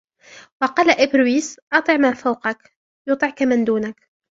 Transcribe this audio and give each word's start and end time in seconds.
وَقَالَ 0.61 0.89
إبرويس 1.01 1.59
أَطِعْ 1.73 1.97
مَنْ 1.97 2.13
فَوْقَك، 2.13 2.73
يُطِعْك 3.09 3.43
مَنْ 3.43 3.63
دُونَك 3.65 4.09